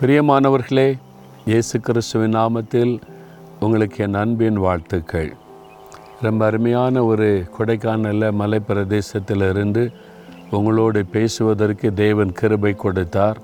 [0.00, 0.98] பிரியமானவர்களே
[1.44, 2.92] இயேசு கிறிஸ்துவின் நாமத்தில்
[3.60, 5.30] உங்களுக்கு என் அன்பின் வாழ்த்துக்கள்.
[6.22, 7.28] ரொம்ப அருமையான ஒரு
[7.58, 9.90] கொடைக்கானலில் மலை பிரதேசத்தில் இருந்து
[10.50, 13.38] உங்களோடு பேசுவதற்கு தேவன் கிருபை கொடுத்தார்.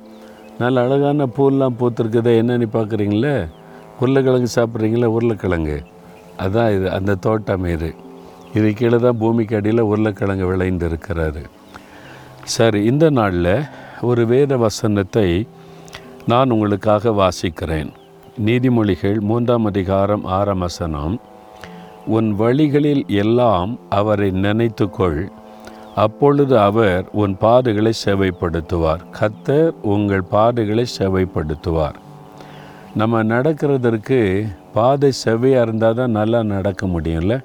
[0.59, 3.49] நல்ல அழகான பூலாம் பூத்திருக்குதே என்னென்னு பார்க்குறீங்களே?
[4.01, 5.79] உருளைக்கிழங்கு சாப்பிட்றீங்களா உருளைக்கிழங்கு.
[6.39, 7.95] அதான் இது அந்த தோட்டம் இது.
[8.55, 11.43] இது கீழே தான் பூமிக்கு அடியில் உருளைக்கிழங்கு விளைந்து இருக்கிறாரு
[12.45, 13.55] சரி இந்த நாளில்
[14.01, 15.47] ஒரு வேத வசனத்தை
[16.27, 17.89] நான் உங்களுக்காக வாசிக்கிறேன்.
[18.45, 21.21] நீதிமொழிகள் மூன்றாம் அதிகாரம் ஆறாம் வசனம்.
[22.07, 25.29] உன் வழிகளில் எல்லாம் அவரை நினைத்துக்கொள்.
[25.95, 29.03] அப்பொழுது அவர் உன் பாதைகளை செவைப்படுத்துவார்.
[29.21, 31.95] கத்தர் உங்கள் பாதைகளை செவைப்படுத்துவார்.
[32.95, 37.45] நம்ம நடக்கிறதற்கு பாதை செவ்வையாக இருந்தால் தான் நல்லா நடக்க முடியும்ல?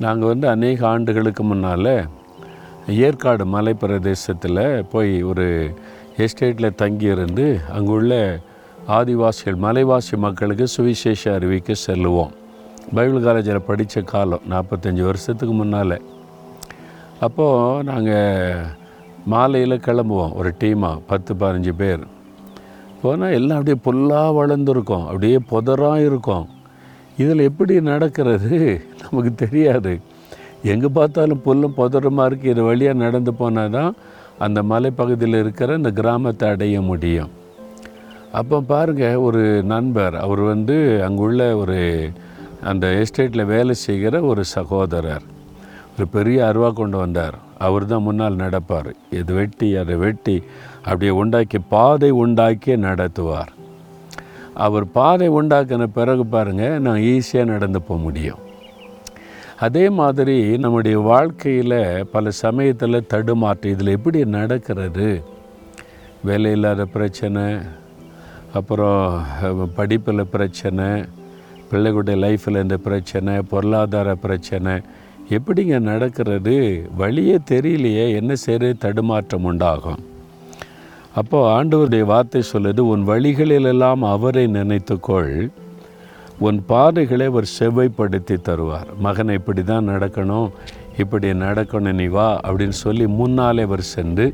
[0.00, 2.06] நாங்கள் வந்து அநேக ஆண்டுகளுக்கு முன்னால்
[2.88, 5.74] ஏற்காடு மலை பிரதேசத்தில் போய் ஒரு
[6.24, 8.12] எஸ்டேட்டில் தங்கியிருந்து அங்குள்ள
[8.98, 12.32] ஆதிவாசிகள் மலைவாசி மக்களுக்கு சுவிசேஷ அறிவிக்க செல்லுவோம்.
[12.96, 15.96] பைபிள் காலேஜில் படித்த காலம் நாற்பத்தஞ்சு வருஷத்துக்கு முன்னால்.
[17.26, 18.66] அப்போது நாங்கள்
[19.32, 22.04] மாலையில் கிளம்புவோம் ஒரு டீமாக பத்து பதினஞ்சு பேர்.
[23.02, 26.46] போனால் எல்லாம் அப்படியே புல்லாக வளர்ந்துருக்கும் அப்படியே புதராக இருக்கும்.
[27.22, 28.56] இதில் எப்படி நடக்கிறது
[29.02, 29.92] நமக்கு தெரியாது.
[30.72, 33.92] எங்கே பார்த்தாலும் புல்லும் புதரமாக இருக்குது இது வழியாக நடந்து போனால் தான்
[34.38, 37.30] அந்த மலைப்பகுதியில் இருக்கிற இந்த கிராமத்தை அடைய முடியும்.
[38.32, 41.78] அப்போ பாருங்கள் ஒரு நண்பர் அவர் வந்து அங்குள்ள ஒரு
[42.62, 45.26] அந்த எஸ்டேட்டில் வேலை செய்கிற ஒரு சகோதரர்.
[45.98, 47.36] ஒரு பெரிய அருவா கொண்டு வந்தார்.
[47.58, 48.90] அவர் தான் முன்னால் நடப்பார்.
[49.10, 50.42] இது வெட்டி அதை வெட்டி
[50.78, 53.52] அப்படியே உண்டாக்கி பாதை உண்டாக்கி நடத்துவார்.
[54.54, 58.42] அவர் பாதை உண்டாக்கின பிறகு பாருங்கள் நான் ஈஸியாக நடந்து போக முடியும்.
[59.64, 65.22] அதே மாதிரி நம்முடைய வாழ்க்கையில் பல சமயத்தில் தடுமாற்றம் இதில் எப்படி நடக்கிறது?
[66.24, 67.44] வேலை இல்லாத பிரச்சனை
[68.52, 69.24] அப்புறம்
[69.74, 70.86] படிப்பில் பிரச்சனை
[71.70, 74.74] பிள்ளைகளுடைய லைஃப்பில் இந்த பிரச்சனை பொருளாதார பிரச்சனை
[75.30, 76.56] எப்படிங்க நடக்கிறது?
[76.96, 80.02] வழியே தெரியலையே என்ன செய்கிறது தடுமாற்றம் உண்டாகும்.
[81.14, 85.48] அப்போது ஆண்டவருடைய வார்த்தை சொல்லுது உன் வழிகளிலெல்லாம் அவரை நினைத்துக்கொள்.
[86.44, 88.88] உன் பாதைகளை அவர் செவ்வைப்படுத்தி தருவார்.
[89.04, 90.48] மகனை இப்படி தான் நடக்கணும்
[91.02, 94.26] இப்படி நடக்கணும் நீ வா அப்படின்னு சொல்லி முன்னாலே அவர் சென்று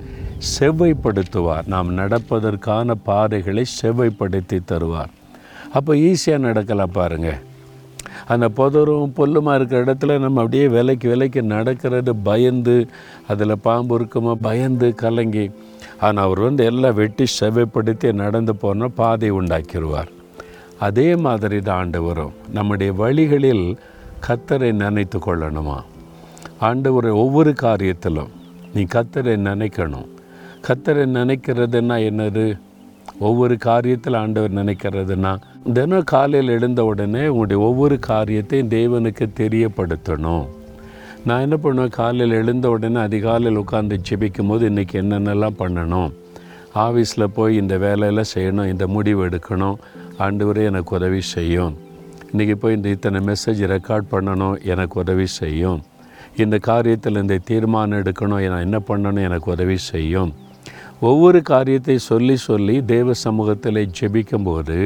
[0.56, 1.66] செவ்வைப்படுத்துவார்.
[1.74, 5.12] நாம் நடப்பதற்கான பாதைகளை செவ்வைப்படுத்தி தருவார்.
[5.78, 7.40] அப்போ ஈஸியாக நடக்கலாம் பாருங்கள்
[8.32, 12.76] அந்த புதரும் பொல்லுமாக இருக்கிற இடத்துல நம்ம அப்படியே விலைக்கு விலைக்கு நடக்கிறது பயந்து
[13.32, 15.46] அதில் பாம்பு இருக்குமா பயந்து கலங்கி
[16.06, 20.10] ஆனால் அவர் வந்து எல்லாம் வெட்டி செவைப்படுத்தி நடந்து போனால் பாதை உண்டாக்கிடுவார்.
[20.86, 23.66] அதே மாதிரி தான் ஆண்டவரும் நம்முடைய வழிகளில்
[24.26, 25.78] கத்தரை நினைத்து கொள்ளணுமா?
[26.68, 28.32] ஆண்டவர் ஒவ்வொரு காரியத்திலும்
[28.74, 30.08] நீ கத்தரை நினைக்கணும்.
[30.66, 32.46] கத்தரை நினைக்கிறதுனா என்னது?
[33.28, 35.32] ஒவ்வொரு காரியத்தில் ஆண்டவர் நினைக்கிறதுனா
[35.76, 40.46] தினம் காலையில் எழுந்த உடனே உங்களுடைய ஒவ்வொரு காரியத்தையும் தேவனுக்கு தெரியப்படுத்தணும்.
[41.26, 41.96] நான் என்ன பண்ணுவேன்?
[42.00, 46.10] காலையில் எழுந்த உடனே அதிகாலையில் உட்காந்து ஜெபிக்கும் போது இன்றைக்கி என்னென்னலாம் பண்ணணும்?
[46.84, 49.76] ஆஃபீஸில் போய் இந்த வேலையெல்லாம் செய்யணும் இந்த முடிவு எடுக்கணும்.
[50.24, 51.72] ஆண்டவரே எனக்கு உதவி செய்யும்.
[52.30, 55.80] இன்றைக்கி போய் இந்த இத்தனை மெசேஜ் ரெக்கார்ட் பண்ணணும் எனக்கு உதவி செய்யும்.
[56.42, 60.30] இந்த காரியத்தில் இந்த தீர்மானம் எடுக்கணும் நான் என்ன பண்ணணும் எனக்கு உதவி செய்யும்.
[61.10, 64.78] ஒவ்வொரு காரியத்தை சொல்லி சொல்லி தேவ சமூகத்தில் ஜெபிக்கும்போது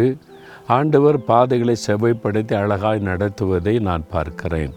[0.76, 4.72] ஆண்டவர் பாதைகளை செவ்வைப்படுத்தி அழகாய் நடத்துவதை நான் பார்க்கிறேன்.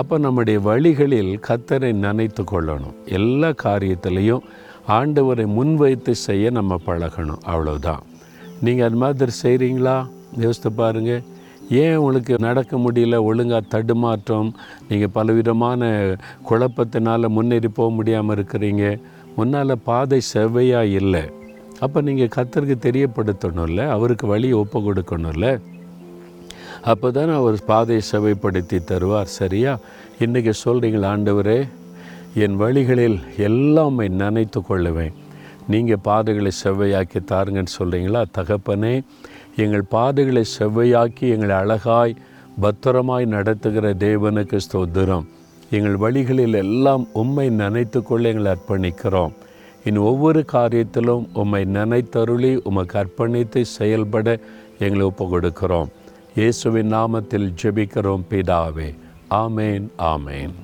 [0.00, 2.96] அப்போ நம்முடைய வழிகளில் கத்தரை நினைத்து கொள்ளணும்.
[3.18, 4.44] எல்லா காரியத்திலையும்
[4.98, 7.42] ஆண்டவரை முன்வைத்து செய்ய நம்ம பழகணும்.
[7.52, 8.04] அவ்வளோதான்
[8.60, 9.96] நீங்கள் அது மாதிரி செய்கிறீங்களா
[10.36, 11.22] யோசித்து பாருங்கள்
[11.70, 13.16] ஏன் உங்களுக்கு நடக்க முடியல?
[13.22, 14.54] ஒழுங்காக தடுமாற்றம்
[14.88, 15.90] நீங்கள் பலவிதமான
[16.50, 18.84] குழப்பத்தினால் முன்னேறி போக முடியாமல் இருக்கிறீங்க.
[19.36, 21.24] முன்னால் பாதை செவ்வையாக இல்லை.
[21.80, 23.88] அப்போ நீங்கள் கத்தருக்கு தெரியப்படுத்தணும்ல?
[23.88, 25.60] அவருக்கு வழி ஒப்பு கொடுக்கணும்ல?
[26.82, 29.78] அப்போ தானே அவர் பாதையை செவைப்படுத்தி தருவார் சரியா?
[30.18, 31.60] இன்றைக்கி சொல்கிறீங்களா ஆண்டவரே?
[32.34, 35.14] என் வழிகளில் எல்லாமே நினைத்து கொள்ளுவேன்.
[35.72, 38.94] நீங்கள் பாதைகளை செவ்வையாக்கி தாருங்கன்னு சொல்கிறீங்களா தகப்பனே
[39.62, 42.14] எங்கள் பாதைகளை செவ்வையாக்கி எங்களை அழகாய்
[42.62, 45.26] பத்திரமாய் நடத்துகிற தேவனுக்கு ஸ்தோத்திரம்.
[45.70, 49.34] எங்கள் வழிகளில் எல்லாம் உம்மை நினைத்து கொள்ள எங்களை அர்ப்பணிக்கிறோம்.
[49.88, 54.38] இன் ஒவ்வொரு காரியத்திலும் உம்மை நினைத்தருளி உமக்கு அர்ப்பணித்து செயல்பட
[54.78, 55.90] எங்களை ஒப்பு கொடுக்கிறோம்
[56.38, 58.88] இயேசுவின் நாமத்தில் ஜெபிக்கிறோம் பிதாவே.
[59.42, 60.54] ஆமேன் ஆமேன்.